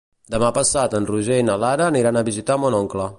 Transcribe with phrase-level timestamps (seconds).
[0.35, 3.07] Demà passat en Roger i na Lara aniran a visitar mon oncle.